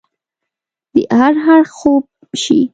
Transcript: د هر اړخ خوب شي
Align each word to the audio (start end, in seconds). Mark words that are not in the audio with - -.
د 0.93 0.95
هر 1.17 1.33
اړخ 1.53 1.67
خوب 1.79 2.03
شي 2.41 2.59